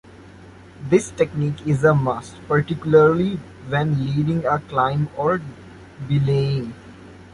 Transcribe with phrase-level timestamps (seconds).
[0.89, 3.35] This technique is a must particularly
[3.69, 5.43] when leading a climb or
[6.07, 6.73] belaying.